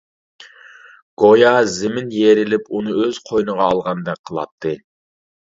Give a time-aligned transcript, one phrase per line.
[1.23, 4.77] گويا زېمىن يېرىلىپ ئۇنى ئۆز قوينىغا ئالغاندەك قىلاتتى.